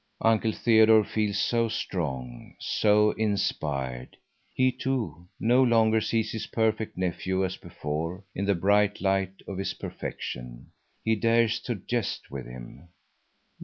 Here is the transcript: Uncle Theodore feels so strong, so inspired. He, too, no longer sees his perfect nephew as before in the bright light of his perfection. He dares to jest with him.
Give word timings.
Uncle 0.21 0.51
Theodore 0.51 1.03
feels 1.03 1.37
so 1.37 1.69
strong, 1.69 2.55
so 2.57 3.11
inspired. 3.19 4.17
He, 4.51 4.71
too, 4.71 5.27
no 5.39 5.61
longer 5.61 6.01
sees 6.01 6.31
his 6.31 6.47
perfect 6.47 6.97
nephew 6.97 7.45
as 7.45 7.55
before 7.55 8.23
in 8.33 8.45
the 8.45 8.55
bright 8.55 8.99
light 8.99 9.43
of 9.47 9.59
his 9.59 9.75
perfection. 9.75 10.71
He 11.03 11.15
dares 11.15 11.59
to 11.59 11.75
jest 11.75 12.31
with 12.31 12.47
him. 12.47 12.89